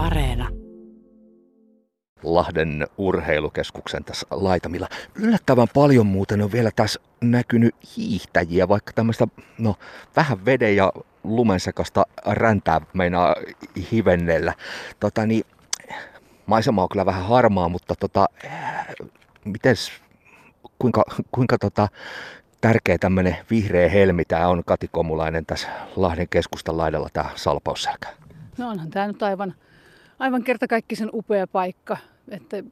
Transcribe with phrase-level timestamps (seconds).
[0.00, 0.48] Areena.
[2.22, 4.88] Lahden urheilukeskuksen tässä laitamilla.
[5.14, 9.26] Yllättävän paljon muuten on vielä tässä näkynyt hiihtäjiä, vaikka tämmöistä
[9.58, 9.74] no,
[10.16, 10.92] vähän veden ja
[11.24, 13.34] lumensekasta räntää meinaa
[13.92, 14.54] hivennellä.
[15.00, 15.44] Tota, niin,
[16.46, 18.26] maisema on kyllä vähän harmaa, mutta tota,
[19.44, 19.92] mites,
[20.78, 21.88] kuinka, kuinka tota,
[22.60, 28.08] tärkeä tämmöinen vihreä helmi tämä on Kati Komulainen tässä Lahden keskustan laidalla tämä salpausselkä?
[28.58, 29.54] No onhan tämä nyt aivan,
[30.20, 31.96] aivan kertakaikkisen upea paikka,
[32.28, 32.62] että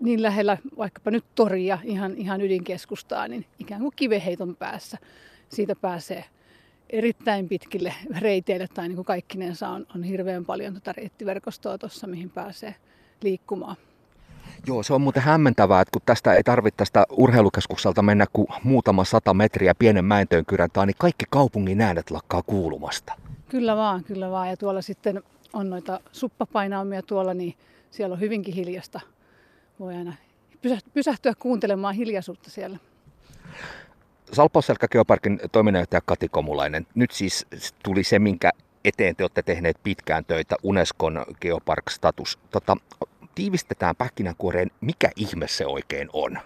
[0.00, 4.98] niin lähellä vaikkapa nyt toria, ihan, ihan ydinkeskustaa, niin ikään kuin kiveheiton päässä
[5.48, 6.24] siitä pääsee
[6.90, 12.30] erittäin pitkille reiteille tai niin kuin kaikkinensa on, on hirveän paljon tuota reittiverkostoa tuossa, mihin
[12.30, 12.74] pääsee
[13.22, 13.76] liikkumaan.
[14.66, 19.04] Joo, se on muuten hämmentävää, että kun tästä ei tarvitse tästä urheilukeskukselta mennä kuin muutama
[19.04, 23.12] sata metriä pienen mäentöön kyräntaan, niin kaikki kaupungin äänet lakkaa kuulumasta.
[23.48, 24.48] Kyllä vaan, kyllä vaan.
[24.48, 25.22] Ja tuolla sitten
[25.56, 27.54] on noita suppapainaumia tuolla, niin
[27.90, 29.00] siellä on hyvinkin hiljasta.
[29.80, 30.12] Voi aina
[30.94, 32.78] pysähtyä kuuntelemaan hiljaisuutta siellä.
[34.32, 36.86] Salpausselkä Geoparkin toiminnanjohtaja Kati Komulainen.
[36.94, 37.46] Nyt siis
[37.82, 38.50] tuli se, minkä
[38.84, 42.38] eteen te olette tehneet pitkään töitä, Unescon Geopark-status.
[42.50, 42.76] Tota,
[43.34, 46.38] tiivistetään pähkinänkuoreen, mikä ihme se oikein on?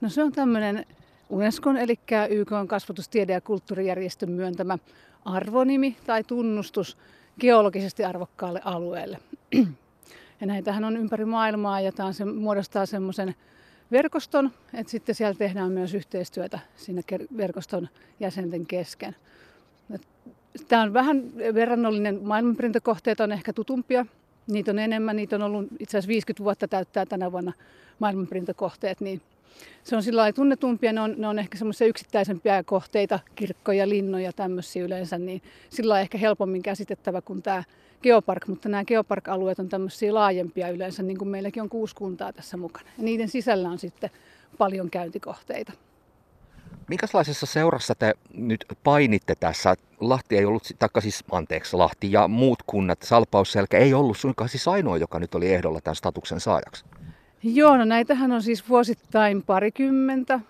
[0.00, 0.86] No se on tämmöinen
[1.30, 1.98] Unescon, eli
[2.30, 4.78] YK on kasvatustiede- ja kulttuurijärjestön myöntämä
[5.24, 6.96] arvonimi tai tunnustus
[7.40, 9.18] geologisesti arvokkaalle alueelle.
[10.40, 13.34] Ja näitähän on ympäri maailmaa ja tämä se, muodostaa semmoisen
[13.92, 17.02] verkoston, että sitten siellä tehdään myös yhteistyötä siinä
[17.36, 17.88] verkoston
[18.20, 19.16] jäsenten kesken.
[20.68, 21.22] Tämä on vähän
[21.54, 24.06] verrannollinen, maailmanperintökohteet on ehkä tutumpia,
[24.46, 27.52] niitä on enemmän, niitä on ollut itse asiassa 50 vuotta täyttää tänä vuonna
[27.98, 29.22] maailmanperintökohteet, niin
[29.84, 34.32] se on sillä lailla tunnetumpia, ne on, ne on ehkä semmoisia yksittäisempiä kohteita, kirkkoja, linnoja,
[34.32, 37.64] tämmöisiä yleensä, niin sillä on ehkä helpommin käsitettävä kuin tämä
[38.02, 42.56] geopark, mutta nämä geopark-alueet on tämmöisiä laajempia yleensä, niin kuin meilläkin on kuusi kuntaa tässä
[42.56, 42.88] mukana.
[42.98, 44.10] Ja niiden sisällä on sitten
[44.58, 45.72] paljon käyntikohteita.
[46.88, 49.74] Minkälaisessa seurassa te nyt painitte tässä?
[50.00, 54.68] Lahti ei ollut, taikka siis anteeksi, Lahti ja muut kunnat, Salpausselkä ei ollut suinkaan siis
[54.68, 56.84] ainoa, joka nyt oli ehdolla tämän statuksen saajaksi.
[57.42, 60.40] Joo, no näitähän on siis vuosittain parikymmentä.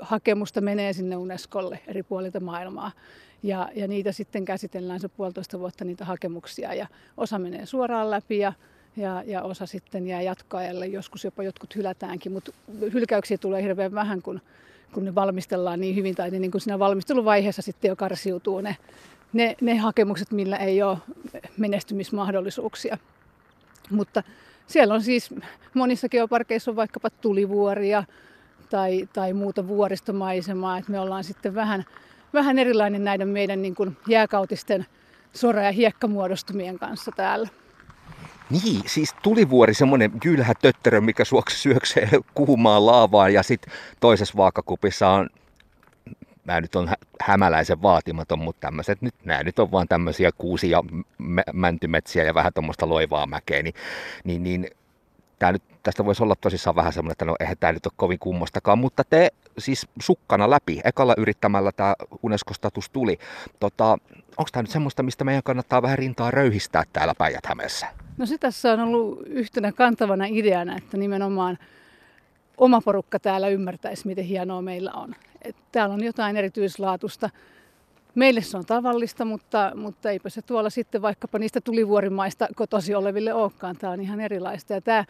[0.00, 2.92] Hakemusta menee sinne Unescolle eri puolilta maailmaa.
[3.42, 8.38] Ja, ja niitä sitten käsitellään se puolitoista vuotta niitä hakemuksia ja osa menee suoraan läpi
[8.38, 8.52] ja,
[8.96, 10.86] ja, ja osa sitten jää jatkoajalle.
[10.86, 12.52] Joskus jopa jotkut hylätäänkin, mutta
[12.92, 14.40] hylkäyksiä tulee hirveän vähän, kun,
[14.92, 18.76] kun ne valmistellaan niin hyvin tai niin kuin siinä valmisteluvaiheessa sitten jo karsiutuu ne,
[19.32, 20.98] ne, ne hakemukset, millä ei ole
[21.56, 22.98] menestymismahdollisuuksia.
[23.90, 24.22] Mutta
[24.66, 25.34] siellä on siis
[25.74, 28.04] monissa geoparkeissa on vaikkapa tulivuoria
[28.70, 31.84] tai, tai muuta vuoristomaisemaa, että me ollaan sitten vähän,
[32.32, 34.86] vähän erilainen näiden meidän niin kuin jääkautisten
[35.32, 37.48] sora- ja hiekkamuodostumien kanssa täällä.
[38.50, 45.28] Niin, siis tulivuori, semmoinen kylhä tötterö, mikä syöksee kuumaan laavaan ja sitten toisessa vaakakupissa on
[46.46, 46.88] mä nyt on
[47.20, 50.84] hämäläisen vaatimaton, mutta tämmöiset nyt, nämä nyt on vaan tämmöisiä kuusia
[51.52, 53.74] mäntymetsiä ja vähän tuommoista loivaa mäkeä, niin,
[54.24, 54.70] niin, niin
[55.38, 58.18] tää nyt, tästä voisi olla tosissaan vähän semmoinen, että no eihän tämä nyt ole kovin
[58.18, 63.18] kummostakaan, mutta te siis sukkana läpi, ekalla yrittämällä tämä UNESCO-status tuli.
[63.60, 63.98] Tota,
[64.36, 67.44] Onko tämä nyt semmoista, mistä meidän kannattaa vähän rintaa röyhistää täällä päijät?
[68.16, 71.58] No se tässä on ollut yhtenä kantavana ideana, että nimenomaan
[72.58, 75.14] oma porukka täällä ymmärtäisi, miten hienoa meillä on.
[75.42, 77.30] Et täällä on jotain erityislaatusta.
[78.14, 83.34] Meille se on tavallista, mutta, mutta eipä se tuolla sitten vaikkapa niistä tulivuorimaista kotosi oleville
[83.34, 83.76] olekaan.
[83.76, 84.72] Tämä on ihan erilaista.
[84.72, 85.04] Ja tämä,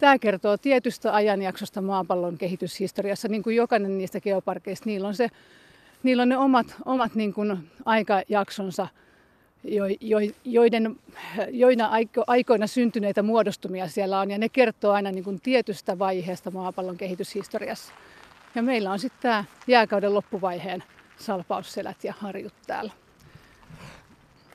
[0.00, 4.86] tämä kertoo tietystä ajanjaksosta maapallon kehityshistoriassa, niin kuin jokainen niistä geoparkeista.
[4.86, 5.28] Niillä on, se,
[6.02, 8.86] niillä on ne omat, omat niin kuin aikajaksonsa
[10.44, 10.96] joiden,
[11.50, 11.90] joina
[12.26, 17.92] aikoina syntyneitä muodostumia siellä on, ja ne kertoo aina niin kuin tietystä vaiheesta maapallon kehityshistoriassa.
[18.54, 20.84] Ja meillä on sitten tämä jääkauden loppuvaiheen
[21.18, 22.92] salpausselät ja harjut täällä.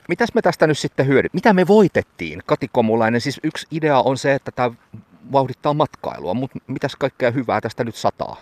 [0.08, 1.28] Mitäs me tästä nyt sitten hyödy?
[1.34, 2.44] Mitä me voitettiin?
[2.46, 4.72] Kati Komulainen, siis yksi idea on se, että tämä
[5.32, 8.42] vauhdittaa matkailua, mutta mitäs kaikkea hyvää tästä nyt sataa?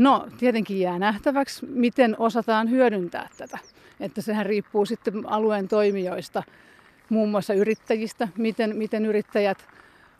[0.00, 3.58] No, tietenkin jää nähtäväksi, miten osataan hyödyntää tätä.
[4.00, 6.42] Että sehän riippuu sitten alueen toimijoista,
[7.08, 9.58] muun muassa yrittäjistä, miten, miten yrittäjät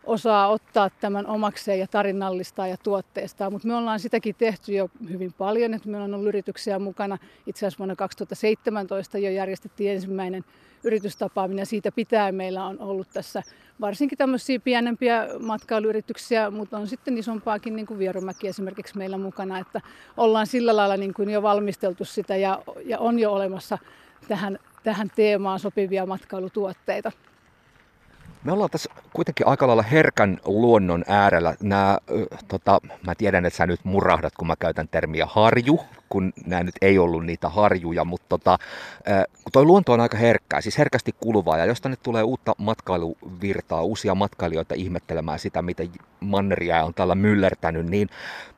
[0.05, 3.51] osaa ottaa tämän omakseen ja tarinallistaa ja tuotteistaa.
[3.51, 7.19] Mutta me ollaan sitäkin tehty jo hyvin paljon, että meillä on ollut yrityksiä mukana.
[7.47, 10.45] Itse asiassa vuonna 2017 jo järjestettiin ensimmäinen
[10.85, 11.67] yritystapaaminen.
[11.67, 13.43] Siitä pitää meillä on ollut tässä
[13.81, 19.81] varsinkin tämmöisiä pienempiä matkailuyrityksiä, mutta on sitten isompaakin, niin kuin Vierumäki esimerkiksi meillä mukana, että
[20.17, 23.79] ollaan sillä lailla niin kuin jo valmisteltu sitä ja, ja on jo olemassa
[24.29, 27.13] tähän, tähän teemaan sopivia matkailutuotteita.
[28.45, 31.55] Me ollaan tässä kuitenkin aika lailla herkän luonnon äärellä.
[31.63, 31.99] Nämä,
[32.49, 36.75] tota, mä tiedän, että sä nyt murahdat, kun mä käytän termiä harju, kun nämä nyt
[36.83, 38.59] ei ollut niitä harjuja, mutta tota,
[39.53, 44.15] toi luonto on aika herkkää, siis herkästi kuluvaa, ja jos tänne tulee uutta matkailuvirtaa, uusia
[44.15, 45.83] matkailijoita ihmettelemään sitä, mitä
[46.21, 48.09] manneria on tällä myllertänyt, niin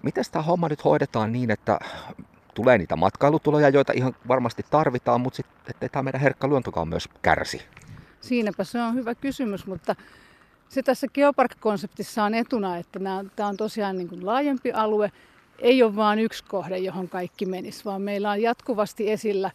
[0.02, 1.78] miten tämä homma nyt hoidetaan niin, että
[2.54, 7.62] tulee niitä matkailutuloja, joita ihan varmasti tarvitaan, mutta sitten tämä meidän herkkä luontokaan myös kärsi?
[8.22, 9.96] Siinäpä se on hyvä kysymys, mutta
[10.68, 13.00] se tässä Geopark-konseptissa on etuna, että
[13.36, 15.12] tämä on tosiaan niin kuin laajempi alue.
[15.58, 19.50] Ei ole vain yksi kohde, johon kaikki menisi, vaan meillä on jatkuvasti esillä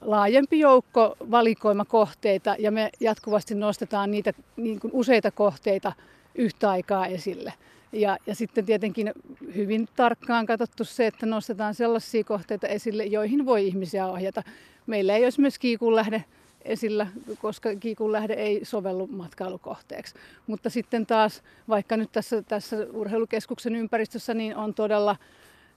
[0.00, 5.92] laajempi joukko valikoimakohteita ja me jatkuvasti nostetaan niitä niin kuin useita kohteita
[6.34, 7.52] yhtä aikaa esille.
[7.92, 9.12] Ja, ja sitten tietenkin
[9.54, 14.42] hyvin tarkkaan katsottu se, että nostetaan sellaisia kohteita esille, joihin voi ihmisiä ohjata.
[14.86, 16.24] Meillä ei ole esimerkiksi Kiikunlähde
[16.64, 17.06] esillä,
[17.38, 20.14] koska Kiikun lähde ei sovellu matkailukohteeksi.
[20.46, 25.16] Mutta sitten taas, vaikka nyt tässä, tässä urheilukeskuksen ympäristössä, niin on todella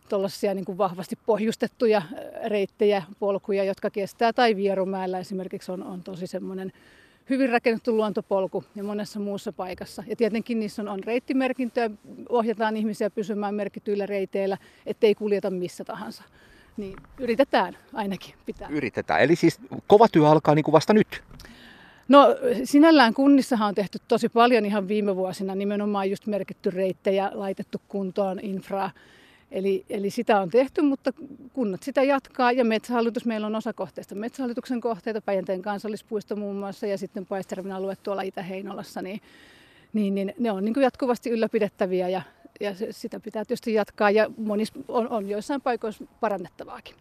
[0.09, 2.01] tuollaisia niin kuin vahvasti pohjustettuja
[2.45, 6.71] reittejä, polkuja, jotka kestää, tai Vierumäellä esimerkiksi on, on tosi semmoinen
[7.29, 10.03] hyvin rakennettu luontopolku ja monessa muussa paikassa.
[10.07, 11.89] Ja tietenkin niissä on, on reittimerkintöjä,
[12.29, 16.23] ohjataan ihmisiä pysymään merkityillä reiteillä, ettei kuljeta missä tahansa.
[16.77, 18.67] Niin yritetään ainakin pitää.
[18.71, 19.21] Yritetään.
[19.21, 21.23] Eli siis kova työ alkaa niin kuin vasta nyt?
[22.07, 22.27] No
[22.63, 28.39] sinällään kunnissahan on tehty tosi paljon ihan viime vuosina, nimenomaan just merkitty reittejä, laitettu kuntoon
[28.39, 28.91] infraa.
[29.51, 31.11] Eli, eli sitä on tehty, mutta
[31.53, 36.87] kunnat sitä jatkaa ja Metsähallitus, meillä on osa kohteista Metsähallituksen kohteita, Päijänteen kansallispuisto muun muassa
[36.87, 39.21] ja sitten Paistervin alue tuolla Itä-Heinolassa, niin,
[39.93, 42.21] niin, niin ne on niin kuin jatkuvasti ylläpidettäviä ja,
[42.63, 46.95] ja sitä pitää tietysti jatkaa ja monis, on, on joissain paikoissa parannettavaakin.